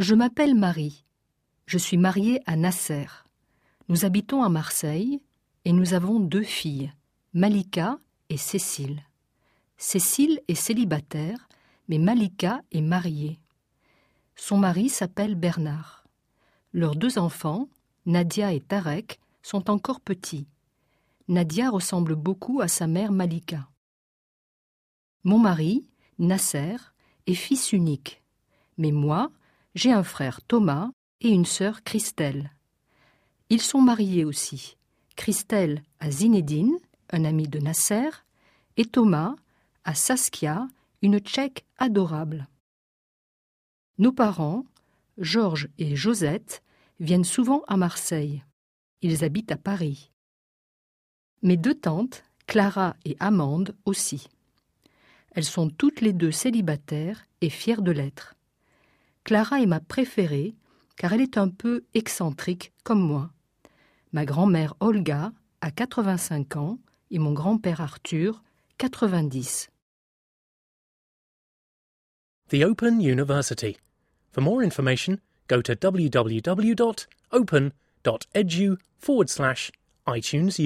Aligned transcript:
Je 0.00 0.14
m'appelle 0.14 0.54
Marie. 0.54 1.04
Je 1.66 1.76
suis 1.76 1.98
mariée 1.98 2.40
à 2.46 2.56
Nasser. 2.56 3.04
Nous 3.90 4.06
habitons 4.06 4.42
à 4.42 4.48
Marseille 4.48 5.20
et 5.66 5.74
nous 5.74 5.92
avons 5.92 6.20
deux 6.20 6.42
filles, 6.42 6.90
Malika 7.34 7.98
et 8.30 8.38
Cécile. 8.38 9.02
Cécile 9.76 10.40
est 10.48 10.54
célibataire, 10.54 11.50
mais 11.90 11.98
Malika 11.98 12.62
est 12.72 12.80
mariée. 12.80 13.40
Son 14.36 14.56
mari 14.56 14.88
s'appelle 14.88 15.34
Bernard. 15.34 16.06
Leurs 16.72 16.96
deux 16.96 17.18
enfants, 17.18 17.68
Nadia 18.06 18.54
et 18.54 18.60
Tarek, 18.60 19.20
sont 19.42 19.68
encore 19.68 20.00
petits. 20.00 20.48
Nadia 21.28 21.68
ressemble 21.68 22.14
beaucoup 22.14 22.62
à 22.62 22.68
sa 22.68 22.86
mère 22.86 23.12
Malika. 23.12 23.68
Mon 25.24 25.38
mari, 25.38 25.84
Nasser, 26.18 26.76
est 27.26 27.34
fils 27.34 27.74
unique. 27.74 28.22
Mais 28.78 28.92
moi, 28.92 29.30
j'ai 29.74 29.92
un 29.92 30.02
frère 30.02 30.40
Thomas 30.42 30.90
et 31.20 31.28
une 31.28 31.44
sœur 31.44 31.82
Christelle. 31.82 32.50
Ils 33.48 33.62
sont 33.62 33.80
mariés 33.80 34.24
aussi. 34.24 34.76
Christelle 35.16 35.82
à 35.98 36.10
Zinedine, 36.10 36.76
un 37.10 37.24
ami 37.24 37.48
de 37.48 37.58
Nasser, 37.58 38.10
et 38.76 38.84
Thomas 38.84 39.34
à 39.84 39.94
Saskia, 39.94 40.68
une 41.02 41.18
tchèque 41.18 41.64
adorable. 41.78 42.48
Nos 43.98 44.12
parents, 44.12 44.64
Georges 45.18 45.68
et 45.78 45.96
Josette, 45.96 46.62
viennent 47.00 47.24
souvent 47.24 47.62
à 47.66 47.76
Marseille. 47.76 48.44
Ils 49.02 49.24
habitent 49.24 49.52
à 49.52 49.56
Paris. 49.56 50.10
Mes 51.42 51.56
deux 51.56 51.74
tantes, 51.74 52.22
Clara 52.46 52.96
et 53.04 53.16
Amande 53.20 53.74
aussi. 53.84 54.28
Elles 55.32 55.44
sont 55.44 55.70
toutes 55.70 56.00
les 56.00 56.12
deux 56.12 56.32
célibataires 56.32 57.26
et 57.40 57.50
fières 57.50 57.82
de 57.82 57.92
l'être. 57.92 58.34
Clara 59.30 59.62
est 59.62 59.66
ma 59.66 59.78
préférée 59.78 60.56
car 60.96 61.12
elle 61.12 61.20
est 61.20 61.38
un 61.38 61.48
peu 61.48 61.84
excentrique 61.94 62.72
comme 62.82 63.00
moi. 63.00 63.30
Ma 64.10 64.24
grand-mère 64.24 64.74
Olga 64.80 65.30
a 65.60 65.70
85 65.70 66.56
ans 66.56 66.80
et 67.12 67.20
mon 67.20 67.32
grand-père 67.32 67.80
Arthur 67.80 68.42
90. 68.78 69.70
The 72.48 72.64
Open 72.64 73.00
University. 73.00 73.76
For 74.32 74.42
more 74.42 74.64
information, 74.64 75.20
go 75.46 75.62
to 75.62 75.74
www.open.edu 75.80 76.38
forward 78.98 79.28
slash 79.28 79.70
iTunes. 80.08 80.58